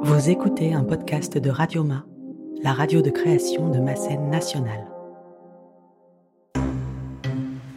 [0.00, 2.04] Vous écoutez un podcast de Radioma,
[2.62, 4.86] la radio de création de ma scène nationale.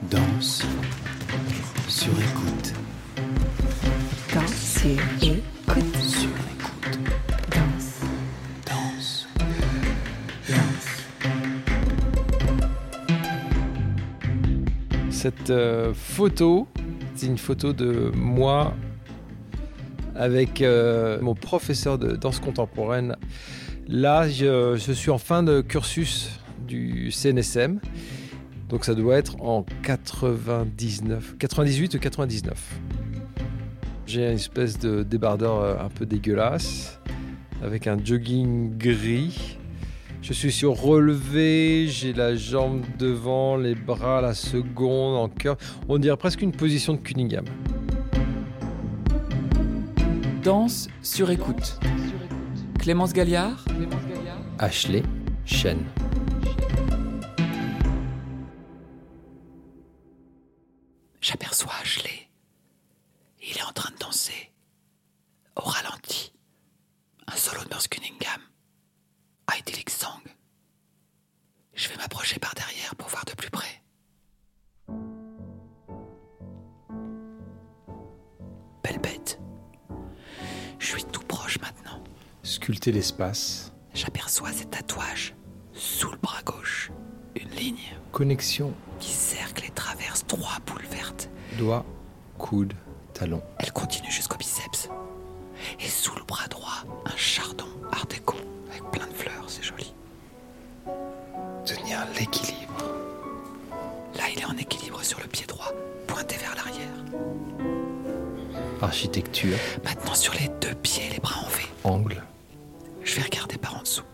[0.10, 0.64] Danse
[1.88, 2.74] sur écoute.
[4.34, 5.96] Danse sur écoute.
[5.98, 7.00] Sur écoute.
[7.50, 8.02] Danse.
[8.68, 9.28] Danse.
[15.10, 16.68] Cette euh, photo,
[17.16, 18.74] c'est une photo de moi
[20.22, 23.16] avec euh, mon professeur de danse contemporaine.
[23.88, 26.30] Là, je, suis en fin de cursus
[26.68, 27.80] du CNSM.
[28.70, 32.80] Donc ça doit être en 99, 98 ou 99.
[34.06, 37.00] J'ai une espèce de débardeur euh, un peu dégueulasse
[37.64, 39.58] avec un jogging gris.
[40.22, 45.58] Je suis sur relevé, j'ai la jambe devant, les bras, la seconde en cœur.
[45.90, 47.46] On dirait presque une position de Cunningham.
[50.44, 51.80] Danse sur écoute.
[52.80, 53.64] Clémence Galliard
[54.58, 55.04] Ashley
[55.46, 55.78] Chen.
[61.22, 61.74] J'aperçois
[82.90, 83.72] L'espace.
[83.94, 85.36] J'aperçois ces tatouages
[85.72, 86.92] sous le bras gauche.
[87.40, 87.78] Une ligne
[88.12, 88.74] Connexion.
[89.00, 91.30] qui cercle et traverse trois boules vertes.
[91.60, 91.86] Doigt,
[92.40, 92.74] coude,
[93.14, 93.44] talon.
[93.60, 94.90] Elle continue jusqu'au biceps.
[95.80, 98.36] Et sous le bras droit, un chardon art déco
[98.72, 99.94] avec plein de fleurs, c'est joli.
[101.66, 102.84] Tenir l'équilibre.
[104.16, 105.72] Là, il est en équilibre sur le pied droit,
[106.08, 106.88] pointé vers l'arrière.
[108.82, 109.58] Architecture.
[109.84, 111.64] Maintenant sur les deux pieds, les bras en V.
[111.84, 112.24] Angle.
[113.12, 114.06] Je vais regarder par en dessous.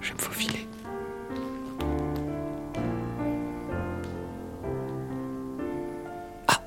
[0.00, 0.66] Je vais me faufiler.
[6.46, 6.58] Ah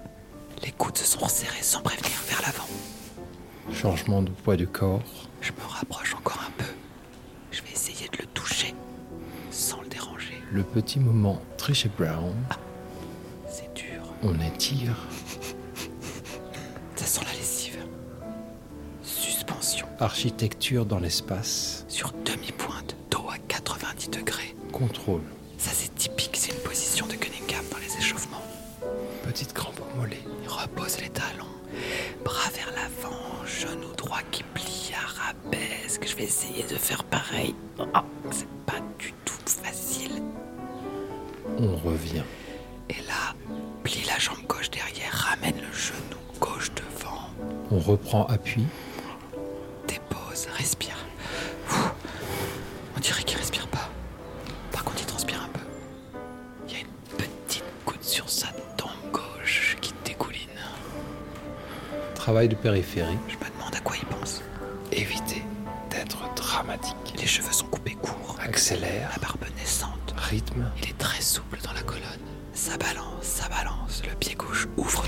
[0.61, 2.67] Les coudes se sont resserrés sans prévenir vers l'avant.
[3.73, 5.01] Changement de poids du corps.
[5.41, 6.69] Je me rapproche encore un peu.
[7.51, 8.75] Je vais essayer de le toucher
[9.49, 10.39] sans le déranger.
[10.51, 12.35] Le petit moment Trish Brown.
[13.49, 14.03] C'est dur.
[14.21, 14.95] On étire.
[20.01, 21.85] Architecture dans l'espace.
[21.87, 24.55] sur demi-pointe, dos à 90 degrés.
[24.71, 25.21] Contrôle.
[25.59, 28.41] Ça c'est typique, c'est une position de Cunningham dans les échauffements.
[29.21, 30.23] Petite crampe au mollet.
[30.41, 31.45] Il repose les talons,
[32.25, 36.07] bras vers l'avant, genou droit qui plie, arabesque.
[36.07, 37.53] Je vais essayer de faire pareil.
[37.93, 40.23] Ah, c'est pas du tout facile.
[41.59, 42.23] On revient.
[42.89, 43.35] Et là,
[43.83, 47.29] plie la jambe gauche derrière, ramène le genou gauche devant.
[47.69, 48.65] On reprend appui.
[62.41, 63.19] Travail de périphérie.
[63.27, 64.41] Je me demande à quoi il pense.
[64.91, 65.43] Éviter
[65.91, 67.13] d'être dramatique.
[67.19, 68.35] Les cheveux sont coupés courts.
[68.41, 69.11] Accélère.
[69.11, 70.15] La barbe naissante.
[70.17, 70.65] Rythme.
[70.81, 72.01] Il est très souple dans la colonne.
[72.53, 74.01] Ça balance, ça balance.
[74.09, 75.05] Le pied gauche ouvre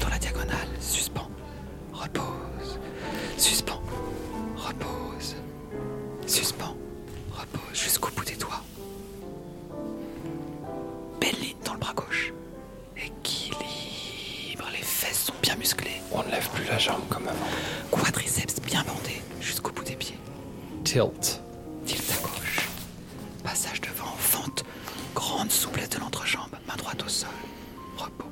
[27.98, 28.30] Repos.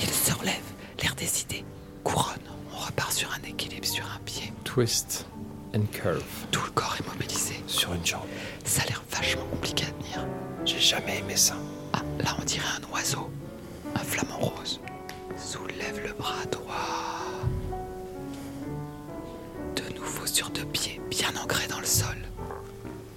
[0.00, 0.54] Il se relève,
[1.02, 1.64] l'air décidé.
[2.04, 2.38] Couronne.
[2.74, 4.52] On repart sur un équilibre sur un pied.
[4.64, 5.26] Twist
[5.74, 6.24] and curve.
[6.50, 7.62] Tout le corps est mobilisé.
[7.66, 8.26] Sur une jambe.
[8.64, 10.26] Ça a l'air vachement compliqué à tenir.
[10.64, 11.54] J'ai jamais aimé ça.
[11.92, 13.30] Ah, là on dirait un oiseau.
[13.94, 14.80] Un flamant rose.
[15.36, 16.72] Soulève le bras droit.
[19.76, 22.16] De nouveau sur deux pieds, bien ancrés dans le sol.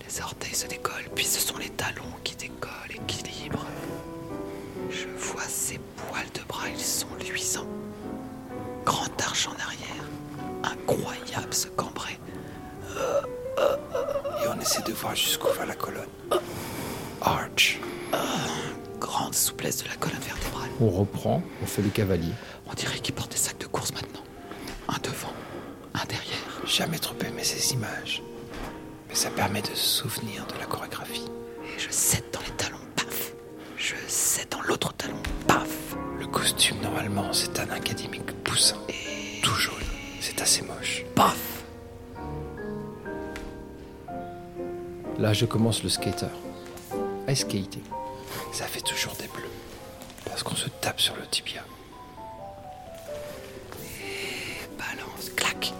[0.08, 2.72] Les orteils se décollent, puis ce sont les talons qui décollent.
[5.06, 7.68] Je vois ses poils de bras, ils sont luisants.
[8.86, 10.04] Grand arche en arrière.
[10.63, 12.19] Incroyable ce cambré.
[13.57, 16.04] Et on essaie de voir jusqu'où va la colonne.
[17.22, 17.80] Arch.
[19.00, 20.69] Grande souplesse de la colonne vertébrale.
[20.80, 22.34] On reprend, on fait le cavalier.
[22.68, 24.24] On dirait qu'il porte des sacs de course maintenant.
[24.88, 25.34] Un devant,
[25.94, 26.66] un derrière.
[26.66, 28.24] Jamais trop aimé ces images.
[29.10, 31.30] Mais ça permet de se souvenir de la chorégraphie.
[31.75, 32.51] Et je cède dans les
[36.46, 38.78] costume, normalement, c'est un académique poussant.
[39.42, 39.74] Tout jaune.
[40.22, 41.04] C'est assez moche.
[41.16, 41.64] Paf
[45.18, 46.28] Là, je commence le skater.
[47.30, 47.82] Ice skating.
[48.52, 49.50] Ça fait toujours des bleus.
[50.26, 51.64] Parce qu'on se tape sur le tibia.
[54.78, 55.74] Balance, clac.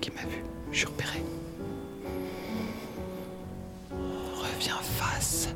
[0.00, 0.42] Qu'il m'a vu.
[0.72, 1.22] Je suis repéré.
[3.90, 5.48] Reviens face.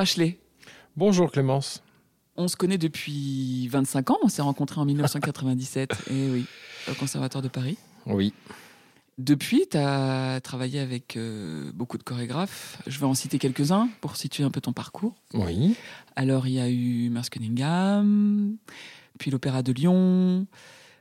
[0.00, 0.38] Ashley.
[0.96, 1.82] Bonjour Clémence.
[2.38, 4.18] On se connaît depuis 25 ans.
[4.22, 5.90] On s'est rencontrés en 1997.
[6.10, 6.46] Et oui,
[6.90, 7.76] au Conservatoire de Paris.
[8.06, 8.32] Oui.
[9.18, 12.80] Depuis, tu as travaillé avec euh, beaucoup de chorégraphes.
[12.86, 15.16] Je vais en citer quelques-uns pour situer un peu ton parcours.
[15.34, 15.76] Oui.
[16.16, 18.56] Alors, il y a eu Merce Cunningham,
[19.18, 20.46] puis l'Opéra de Lyon.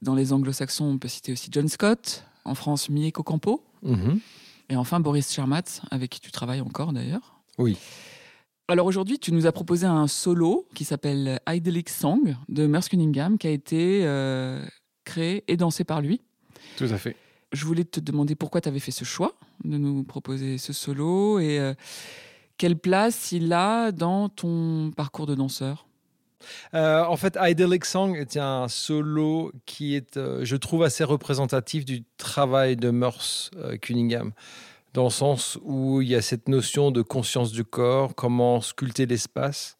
[0.01, 2.25] Dans les anglo-saxons, on peut citer aussi John Scott.
[2.43, 3.63] En France, Mieko Campo.
[3.81, 4.19] Mhm.
[4.67, 7.39] Et enfin, Boris Charmat, avec qui tu travailles encore d'ailleurs.
[7.57, 7.77] Oui.
[8.69, 13.39] Alors aujourd'hui, tu nous as proposé un solo qui s'appelle Idyllic Song de Merce Cunningham,
[13.39, 14.63] qui a été euh,
[15.05, 16.21] créé et dansé par lui.
[16.77, 17.15] Tout à fait.
[17.51, 19.33] Je voulais te demander pourquoi tu avais fait ce choix
[19.63, 21.73] de nous proposer ce solo et euh,
[22.59, 25.87] quelle place il a dans ton parcours de danseur?
[26.75, 32.03] Euh, en fait, Idyllic Song est un solo qui est, je trouve, assez représentatif du
[32.17, 33.49] travail de Merce
[33.81, 34.31] Cunningham,
[34.93, 39.05] dans le sens où il y a cette notion de conscience du corps, comment sculpter
[39.05, 39.77] l'espace,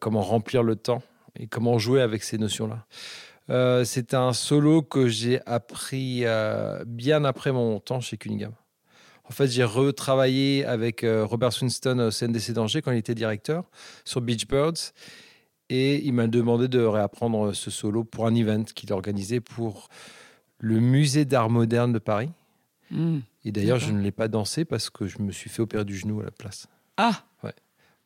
[0.00, 1.02] comment remplir le temps
[1.38, 2.86] et comment jouer avec ces notions-là.
[3.50, 8.52] Euh, c'est un solo que j'ai appris euh, bien après mon temps chez Cunningham.
[9.26, 13.64] En fait, j'ai retravaillé avec euh, Robert Swinston au CNDC d'Angers quand il était directeur
[14.04, 14.92] sur Beach Birds.
[15.70, 19.88] Et il m'a demandé de réapprendre ce solo pour un event qu'il organisait pour
[20.58, 22.30] le musée d'art moderne de Paris.
[22.94, 23.20] Hmm.
[23.44, 25.96] Et d'ailleurs, je ne l'ai pas dansé parce que je me suis fait opérer du
[25.96, 26.66] genou à la place.
[26.96, 27.24] Ah,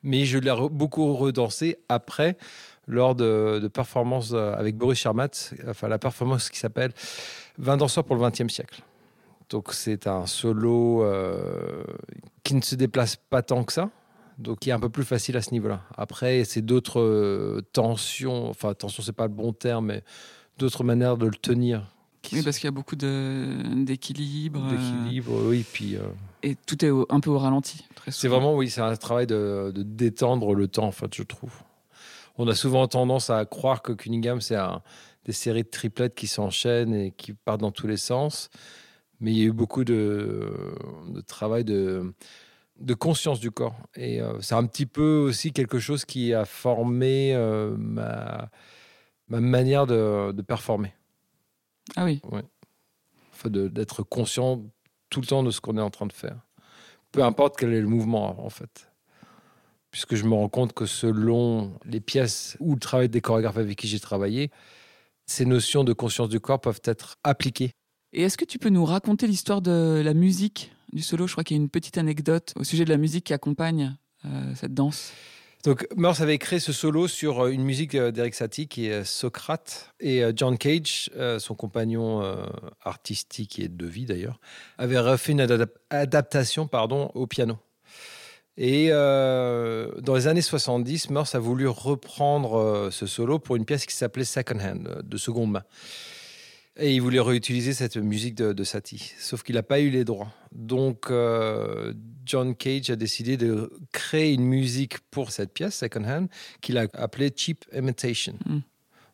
[0.05, 2.37] Mais je l'ai re- beaucoup redansé après,
[2.87, 5.29] lors de, de performances euh, avec Boris Charmat,
[5.69, 6.93] enfin la performance qui s'appelle
[7.59, 8.81] 20 danseurs pour le 20e siècle.
[9.51, 11.83] Donc c'est un solo euh,
[12.45, 13.91] qui ne se déplace pas tant que ça,
[14.39, 15.83] donc qui est un peu plus facile à ce niveau-là.
[15.97, 20.05] Après, c'est d'autres euh, tensions, enfin tension c'est pas le bon terme, mais
[20.59, 21.93] d'autres manières de le tenir.
[22.29, 24.65] Qui oui, sont- parce qu'il y a beaucoup d'équilibre.
[24.65, 26.03] euh, d'équilibre, oui, puis euh,
[26.43, 27.85] et tout est au- un peu au ralenti.
[28.11, 31.53] C'est vraiment, oui, c'est un travail de, de détendre le temps, en fait, je trouve.
[32.37, 34.57] On a souvent tendance à croire que Cunningham, c'est
[35.25, 38.49] des séries de triplettes qui s'enchaînent et qui partent dans tous les sens.
[39.21, 40.53] Mais il y a eu beaucoup de,
[41.09, 42.15] de travail de,
[42.79, 43.75] de conscience du corps.
[43.97, 48.49] Et euh, c'est un petit peu aussi quelque chose qui a formé euh, ma,
[49.27, 50.93] ma manière de, de performer.
[51.97, 52.21] Ah oui.
[53.33, 54.63] Enfin, de- d'être conscient
[55.11, 56.41] tout le temps de ce qu'on est en train de faire.
[57.13, 58.91] Peu importe quel est le mouvement, en fait.
[59.91, 63.79] Puisque je me rends compte que selon les pièces ou le travail des chorégraphes avec
[63.79, 64.51] qui j'ai travaillé,
[65.27, 67.71] ces notions de conscience du corps peuvent être appliquées.
[68.13, 71.27] Et est-ce que tu peux nous raconter l'histoire de la musique du solo?
[71.27, 73.97] Je crois qu'il y a une petite anecdote au sujet de la musique qui accompagne
[74.25, 75.13] euh, cette danse.
[75.65, 78.93] Donc, Morse avait créé ce solo sur euh, une musique euh, d'Eric Satie qui est
[78.93, 79.93] euh, Socrate.
[79.99, 82.23] Et John Cage, son compagnon
[82.85, 84.39] artistique et de vie d'ailleurs,
[84.79, 87.59] avait refait une adap- adaptation pardon, au piano.
[88.57, 93.95] Et dans les années 70, Morse a voulu reprendre ce solo pour une pièce qui
[93.95, 95.65] s'appelait Second Hand, de seconde main.
[96.81, 100.05] Et il voulait réutiliser cette musique de, de Satie, sauf qu'il n'a pas eu les
[100.05, 100.33] droits.
[100.53, 101.93] Donc euh,
[102.25, 106.29] John Cage a décidé de créer une musique pour cette pièce, Second Hand,
[106.61, 108.59] qu'il a appelée Cheap Imitation, Mm.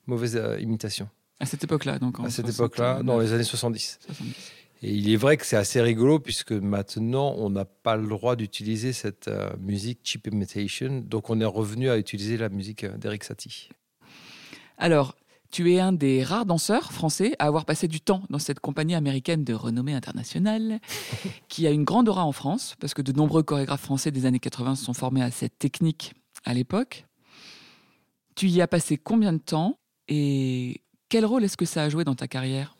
[0.07, 1.09] mauvaise euh, imitation.
[1.41, 2.21] À cette époque-là, donc.
[2.21, 3.99] en À cette 69, époque-là, dans les années 70.
[4.07, 4.53] 70.
[4.83, 8.37] Et il est vrai que c'est assez rigolo puisque maintenant, on n'a pas le droit
[8.37, 11.01] d'utiliser cette euh, musique cheap imitation.
[11.01, 13.71] Donc, on est revenu à utiliser la musique d'Eric Satie.
[14.77, 15.17] Alors,
[15.55, 18.97] tu es un des rares danseurs français à avoir passé du temps dans cette compagnie
[18.97, 20.81] américaine de renommée internationale,
[21.49, 24.41] qui a une grande aura en France, parce que de nombreux chorégraphes français des années
[24.41, 27.07] 80 se sont formés à cette technique à l'époque.
[28.35, 32.03] Tu y as passé combien de temps et quel rôle est-ce que ça a joué
[32.03, 32.77] dans ta carrière?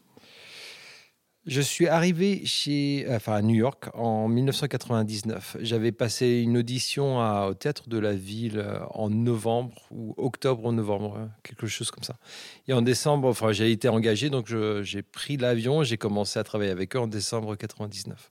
[1.47, 5.59] Je suis arrivé chez, enfin, à New York en 1999.
[5.61, 10.65] J'avais passé une audition à- au théâtre de la ville euh, en novembre ou octobre
[10.65, 12.17] ou novembre, quelque chose comme ça.
[12.67, 14.51] Et en décembre, enfin, j'ai été engagé, donc
[14.83, 18.31] j'ai pris l'avion, j'ai commencé à travailler avec eux en décembre 99.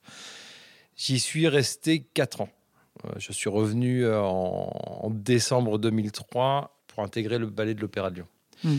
[0.95, 2.49] J'y suis resté quatre ans.
[3.05, 4.71] Euh, Je suis revenu euh, en,
[5.03, 8.27] en décembre 2003 pour intégrer le ballet de l'Opéra de Lyon.
[8.63, 8.77] Hmm.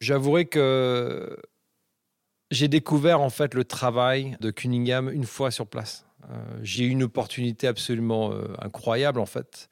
[0.00, 1.36] J'avouerai que
[2.50, 6.04] j'ai découvert en fait le travail de Cunningham une fois sur place.
[6.30, 9.68] Euh, j'ai eu une opportunité absolument euh, incroyable en fait.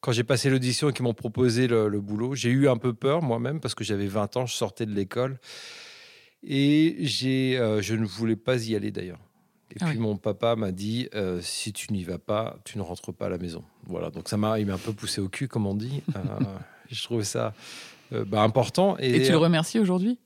[0.00, 2.94] Quand j'ai passé l'audition et qu'ils m'ont proposé le, le boulot, j'ai eu un peu
[2.94, 5.38] peur moi-même parce que j'avais 20 ans, je sortais de l'école
[6.42, 9.18] et j'ai, euh, je ne voulais pas y aller d'ailleurs.
[9.72, 10.02] Et Ah puis oui.
[10.02, 11.08] mon papa m'a dit
[11.42, 13.62] si tu n'y vas pas, tu ne rentres pas à la maison.
[13.86, 16.02] Voilà, donc ça m'a, il m'a un peu poussé au cul comme on dit.
[16.90, 17.54] Je trouvais ça
[18.10, 20.18] bah, important et, Et tu le remercies aujourd'hui?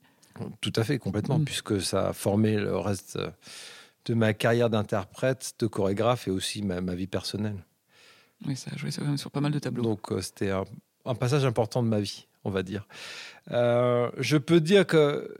[0.61, 1.45] Tout à fait, complètement, Mm.
[1.45, 3.29] puisque ça a formé le reste euh,
[4.05, 7.63] de ma carrière d'interprète, de chorégraphe et aussi ma, ma vie personnelle.
[8.45, 9.83] Oui, ça a joué sur, sur pas mal de tableaux.
[9.83, 10.65] Donc euh, c'était un,
[11.05, 12.87] un passage important de ma vie, on va dire.
[13.51, 15.33] Euh, je peux dire que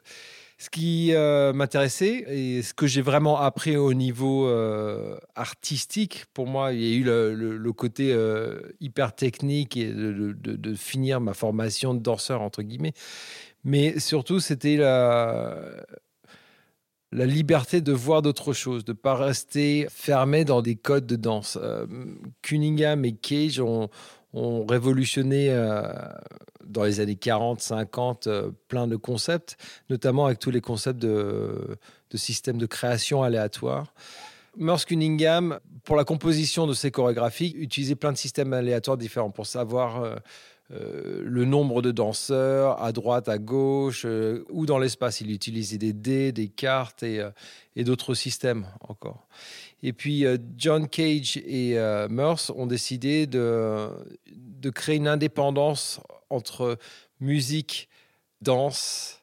[0.58, 6.48] ce qui euh, m'intéressait et ce que j'ai vraiment appris au niveau euh, artistique, pour
[6.48, 10.56] moi, il y a eu le, le- le côté euh, hyper technique et de, de-
[10.56, 12.94] de finir ma formation de danseur, entre guillemets.
[13.66, 15.84] Mais surtout, c'était la,
[17.12, 21.58] liberté de voir d'autres choses, de ne pas rester fermé dans des codes de danse.
[21.60, 21.88] Euh,
[22.44, 23.90] Cunningham et Cage ont,
[24.34, 25.82] ont révolutionné euh,
[26.64, 29.58] dans les années 40, 50 euh, plein de concepts,
[29.90, 31.78] notamment avec tous les concepts de,
[32.12, 33.96] de systèmes de création aléatoire.
[34.58, 39.48] Merce Cunningham, pour la composition de ses chorégraphies, utilisait plein de systèmes aléatoires différents pour
[39.48, 40.20] savoir
[40.72, 45.22] euh, le nombre de danseurs à droite, à gauche, euh, ou dans l'espace.
[45.22, 47.30] Il utilisait des dés, des cartes et, euh,
[47.76, 49.28] et d'autres systèmes encore.
[49.84, 50.26] Et puis
[50.58, 51.76] John Cage et
[52.10, 53.90] Merce ont décidé de,
[54.74, 56.00] créer une indépendance
[56.32, 56.80] entre
[57.20, 57.88] musique,
[58.42, 59.22] danse,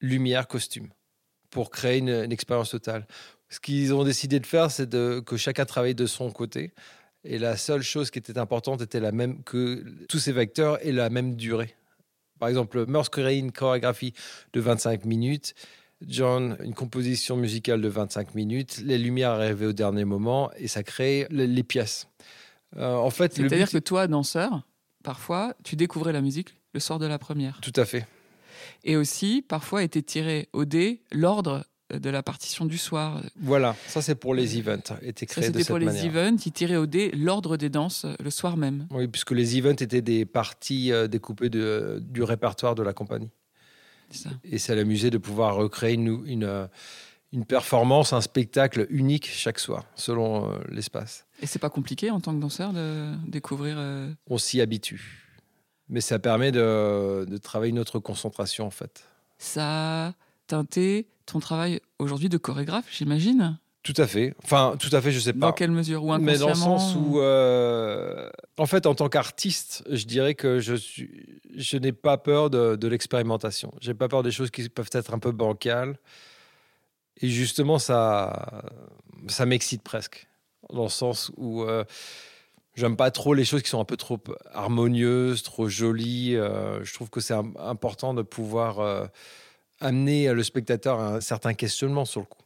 [0.00, 0.88] lumière, costume,
[1.50, 3.06] pour créer une, expérience totale.
[3.50, 6.72] Ce qu'ils ont décidé de faire, c'est que chacun travaille de son côté.
[7.24, 10.92] Et la seule chose qui était importante était la même que tous ces vecteurs aient
[10.92, 11.74] la même durée.
[12.38, 14.14] Par exemple, Merce créait une chorégraphie
[14.54, 15.54] de 25 minutes,
[16.06, 20.82] John une composition musicale de 25 minutes, les lumières arrivaient au dernier moment et ça
[20.82, 22.08] crée les, les pièces.
[22.76, 24.66] Euh, en fait, C'est-à-dire but- que toi, danseur,
[25.04, 27.60] parfois, tu découvrais la musique le soir de la première.
[27.60, 28.06] tout à fait.
[28.84, 31.64] Et aussi, parfois, était tiré au dé l'ordre
[31.98, 33.22] de la partition du soir.
[33.40, 36.36] Voilà, ça c'est pour les events, était Ça, créé de c'était cette pour les events.
[36.46, 38.86] Ils tiraient au dé l'ordre des danses euh, le soir même.
[38.90, 43.30] Oui, puisque les events étaient des parties euh, découpées de- du répertoire de la compagnie.
[44.10, 44.30] C'est ça.
[44.44, 46.66] Et ça l'amusait de pouvoir recréer une, une, euh,
[47.32, 51.26] une performance, un spectacle unique chaque soir, selon euh, l'espace.
[51.42, 53.76] Et c'est pas compliqué en tant que danseur de découvrir.
[53.78, 55.26] euh, On s'y habitue.
[55.88, 59.04] Mais ça permet de, de travailler notre concentration, en fait.
[59.38, 60.14] Ça
[60.54, 63.58] a teinté ton travail aujourd'hui de chorégraphe, j'imagine?
[63.82, 64.34] Tout à fait.
[64.44, 65.46] Enfin, tout à fait, je sais pas.
[65.46, 66.04] Dans quelle mesure?
[66.04, 68.28] Ou Mais dans le inconsciemment sens où, euh,
[68.58, 72.76] en fait, en tant qu'artiste, je dirais que je, suis, je n'ai pas peur de,
[72.76, 73.72] de l'expérimentation.
[73.80, 75.98] J'ai pas peur des choses qui peuvent être un peu bancales.
[77.22, 78.62] Et justement, ça,
[79.28, 80.28] ça m'excite presque.
[80.70, 81.84] Dans le sens où euh,
[82.74, 84.18] j'aime pas trop les choses qui sont un peu trop
[84.52, 86.36] harmonieuses, trop jolies.
[86.36, 89.08] Euh, je trouve que c'est im- important de pouvoir
[89.80, 92.42] amener le spectateur à un certain questionnement sur le coup.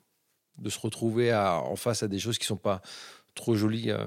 [0.59, 2.81] De se retrouver en face à des choses qui sont pas
[3.35, 3.91] trop jolies.
[3.91, 4.05] euh,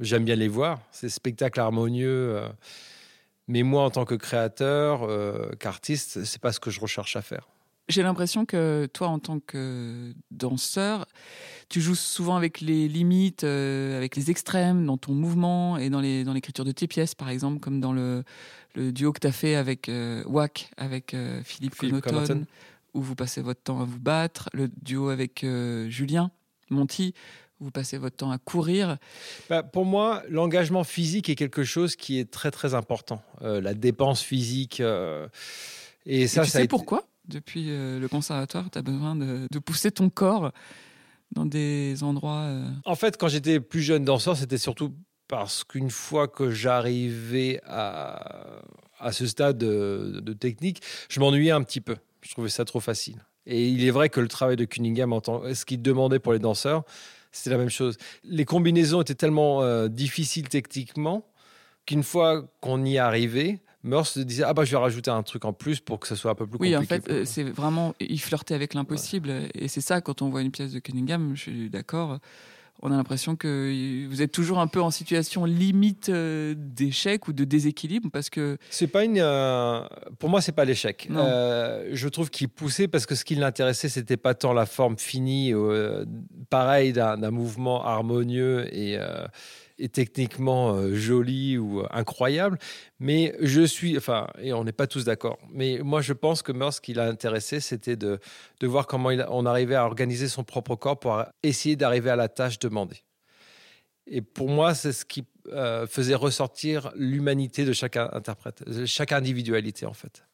[0.00, 2.36] J'aime bien les voir, ces spectacles harmonieux.
[2.36, 2.48] euh,
[3.48, 7.22] mais moi, en tant que créateur, euh, qu'artiste, c'est pas ce que je recherche à
[7.22, 7.48] faire.
[7.88, 11.06] J'ai l'impression que toi, en tant que danseur,
[11.68, 16.00] tu joues souvent avec les limites, euh, avec les extrêmes dans ton mouvement et dans
[16.00, 18.22] l'écriture de tes pièces, par exemple, comme dans le,
[18.74, 22.06] le duo que tu as fait avec euh, Wack, avec euh, Philippe, Philippe
[22.92, 26.30] où vous passez votre temps à vous battre, le duo avec euh, Julien
[26.70, 27.14] Monti,
[27.60, 28.96] où vous passez votre temps à courir.
[29.48, 33.22] Bah, pour moi, l'engagement physique est quelque chose qui est très très important.
[33.42, 34.80] Euh, la dépense physique.
[34.80, 39.14] et Et ça, tu ça a sais été- pourquoi Depuis le conservatoire, tu as besoin
[39.14, 40.50] de, de pousser ton corps
[41.32, 42.40] dans des endroits...
[42.48, 44.92] euh, En fait, quand j'étais plus jeune danseur, c'était surtout
[45.30, 48.60] parce qu'une fois que j'arrivais à,
[48.98, 51.94] à ce stade de, de technique, je m'ennuyais un petit peu.
[52.22, 53.14] Je trouvais ça trop facile.
[53.46, 56.32] Et il est vrai que le travail de Cunningham, en tant, ce qu'il demandait pour
[56.32, 56.82] les danseurs,
[57.30, 57.96] c'était la même chose.
[58.24, 61.24] Les combinaisons étaient tellement euh, difficiles techniquement
[61.86, 65.44] qu'une fois qu'on y arrivait, Meurs se disait ah bah je vais rajouter un truc
[65.44, 66.94] en plus pour que ça soit un peu plus Oui, compliqué.
[66.94, 67.94] en fait, euh, c'est vraiment.
[68.00, 69.32] Il flirtait avec l'impossible.
[69.54, 72.18] Et c'est ça, quand on voit une pièce de Cunningham, je suis d'accord.
[72.82, 77.34] On a l'impression que vous êtes toujours un peu en situation limite euh, d'échec ou
[77.34, 78.56] de déséquilibre parce que.
[78.70, 79.18] C'est pas une.
[79.18, 79.82] euh,
[80.18, 81.08] pour moi, c'est pas l'échec.
[81.10, 84.96] Euh, je trouve qu'il poussait parce que ce qui l'intéressait, c'était pas tant la forme
[84.96, 86.06] finie, euh,
[86.48, 88.98] pareil d'un d'un mouvement harmonieux et,
[89.88, 92.58] techniquement euh, joli ou euh, incroyable.
[92.98, 95.38] Mais je suis, enfin, et on n'est pas tous d'accord.
[95.50, 98.20] Mais moi, je pense que Meurs, ce qui l'a intéressé, c'était de,
[98.60, 102.28] de voir comment on arrivait à organiser son propre corps pour essayer d'arriver à la
[102.28, 103.02] tâche demandée.
[104.06, 109.86] Et pour moi, c'est ce qui euh, faisait ressortir l'humanité de chaque interprète, chaque individualité
[109.86, 110.24] en fait.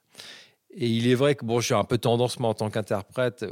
[0.71, 3.45] Et il est vrai que bon, je suis un peu tendance moi en tant qu'interprète,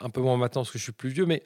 [0.00, 1.42] un peu moins maintenant parce que je suis plus vieux, mais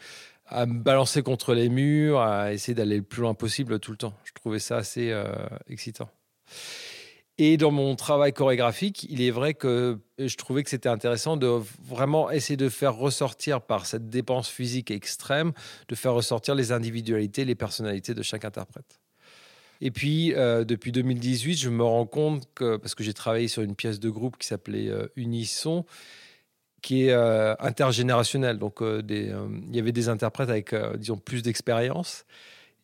[0.48, 3.96] à me balancer contre les murs, à essayer d'aller le plus loin possible tout le
[3.96, 4.14] temps.
[4.24, 5.24] Je trouvais ça assez euh,
[5.68, 6.08] excitant.
[7.38, 11.46] Et dans mon travail chorégraphique, il est vrai que je trouvais que c'était intéressant de
[11.84, 15.52] vraiment essayer de faire ressortir par cette dépense physique extrême,
[15.88, 19.00] de faire ressortir les individualités, les personnalités de chaque interprète.
[19.82, 23.62] Et puis, euh, depuis 2018, je me rends compte que, parce que j'ai travaillé sur
[23.62, 25.84] une pièce de groupe qui s'appelait euh, Unisson,
[26.86, 28.58] qui est euh, intergénérationnelle.
[28.58, 32.24] Donc, euh, des, euh, il y avait des interprètes avec, disons, plus d'expérience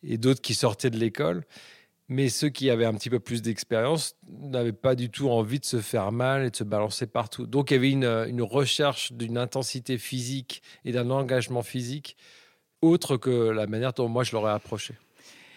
[0.03, 1.45] et d'autres qui sortaient de l'école.
[2.09, 5.65] Mais ceux qui avaient un petit peu plus d'expérience n'avaient pas du tout envie de
[5.65, 7.47] se faire mal et de se balancer partout.
[7.47, 12.17] Donc, il y avait une, une recherche d'une intensité physique et d'un engagement physique
[12.81, 14.95] autre que la manière dont moi je l'aurais approché.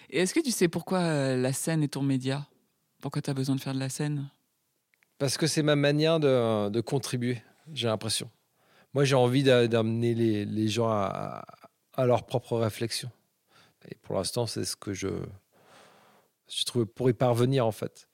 [0.08, 2.46] Et est-ce que tu sais pourquoi la scène est ton média?
[3.02, 4.30] Pourquoi tu as besoin de faire de la scène?
[5.18, 8.30] Parce que c'est ma manière de, de contribuer, j'ai l'impression.
[8.96, 11.44] Moi, j'ai envie d'a- d'amener les, gens à,
[11.98, 13.10] leur propre réflexion.
[13.90, 15.08] Et pour l'instant, c'est ce que je,
[16.48, 18.08] je trouve pour y parvenir, en fait.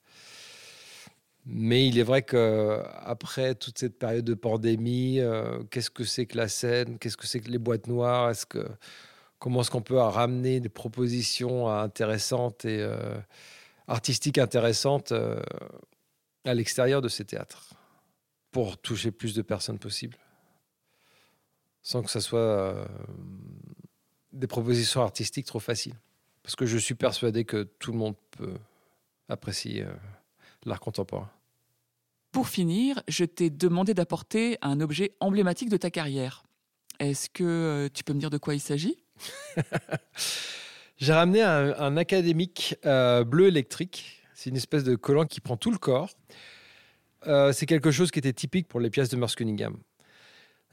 [1.45, 6.35] Mais il est vrai qu'après toute cette période de pandémie, euh, qu'est-ce que c'est que
[6.35, 6.99] la scène?
[6.99, 8.33] Qu'est-ce que c'est que les boîtes noires?
[8.49, 8.67] Que,
[9.39, 13.15] Comment est-ce qu'on peut ramener des propositions intéressantes et euh,
[13.87, 15.41] artistiques intéressantes euh,
[16.43, 17.73] à l'extérieur de ces théâtres?
[18.51, 20.17] Pour toucher plus de personnes possible
[21.83, 22.85] sans que ça soit euh,
[24.31, 25.95] des propositions artistiques trop faciles.
[26.41, 28.55] Parce que je suis persuadé que tout le monde peut
[29.29, 29.93] apprécier euh,
[30.65, 31.29] l'art contemporain.
[32.31, 36.43] Pour finir, je t'ai demandé d'apporter un objet emblématique de ta carrière.
[36.99, 38.97] Est-ce que euh, tu peux me dire de quoi il s'agit?
[40.97, 44.23] J'ai ramené un, un académique euh, bleu électrique.
[44.33, 46.09] C'est une espèce de collant qui prend tout le corps.
[47.27, 49.77] Euh, c'est quelque chose qui était typique pour les pièces de Merce Cunningham.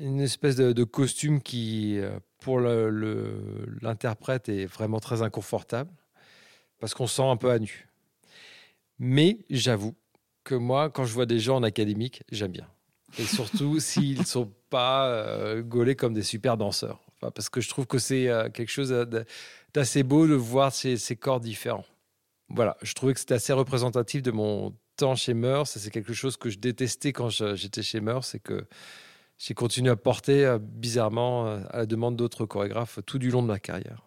[0.01, 5.91] Une espèce de, de costume qui, euh, pour le- le- l'interprète, est vraiment très inconfortable
[6.79, 7.87] parce qu'on se sent un peu à nu.
[8.99, 9.95] Mais j'avoue
[10.45, 12.67] que moi, quand je vois des gens en académique, j'aime bien.
[13.19, 17.01] Et surtout s'ils ne sont pas euh, gaulés comme des super danseurs.
[17.17, 18.89] Enfin, parce que je trouve que c'est euh, quelque chose
[19.75, 21.85] d'assez beau de voir ces, ces corps différents.
[22.49, 25.63] Voilà, je trouvais que c'était assez représentatif de mon temps chez Meurs.
[25.77, 28.67] Et C'est quelque chose que je détestais quand j'étais chez Meurs, c'est que
[29.41, 33.43] j'ai continué à porter euh, bizarrement euh, à la demande d'autres chorégraphes tout du long
[33.43, 34.03] de ma carrière.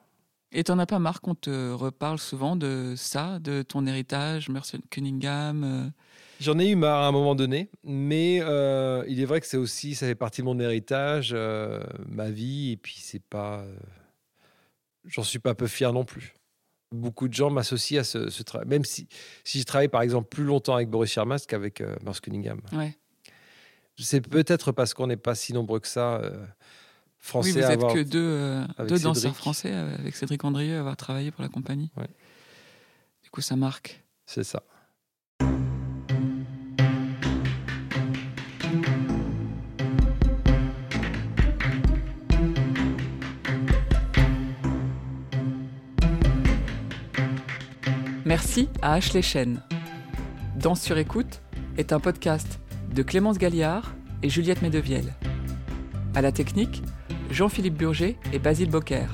[0.52, 4.78] Et t'en as pas marre qu'on te reparle souvent de ça, de ton héritage, Mercer
[4.91, 5.89] Cunningham euh,
[6.39, 9.58] J'en ai eu marre à un moment donné, mais euh, il est vrai que c'est
[9.58, 13.76] aussi, ça fait partie de mon héritage, euh, ma vie, et puis c'est pas, euh,
[15.06, 16.36] j'en suis pas peu fier non plus.
[16.91, 19.08] Beaucoup de gens m'associent à ce, ce travail, même si,
[19.43, 22.62] si je travaille par exemple plus longtemps avec Boris Shermas qu'avec Merce Cunningham.
[22.74, 22.96] Ouais.
[23.98, 26.16] C'est peut-être parce qu'on n'est pas si nombreux que ça.
[26.16, 26.46] Euh,
[27.20, 28.66] français oui, vous que deux, euh,
[29.02, 31.92] danseurs français euh, avec Cédric Andrieux à avoir travaillé pour la compagnie.
[33.24, 34.04] Du coup, ça marque.
[34.26, 34.64] C'est ça.
[48.26, 49.62] Merci à Ashley Chen.
[50.56, 51.42] Danse sur écoute
[51.78, 52.62] est un podcast
[52.94, 55.14] de Clémence Galliard et Juliette Medevielle.
[56.14, 56.84] À la technique,
[57.32, 59.08] Jean-Philippe Burger et Basile Bocquer.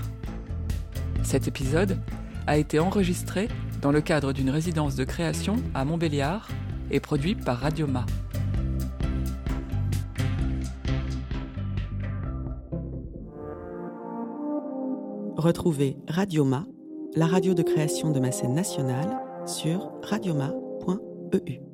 [1.24, 1.98] Cet épisode
[2.46, 3.48] a été enregistré
[3.82, 6.50] dans le cadre d'une résidence de création à Montbéliard
[6.92, 8.06] et produit par Radioma.
[15.38, 16.66] Retrouvez Radioma,
[17.16, 21.69] la radio de création de ma scène nationale, sur radioma.eu.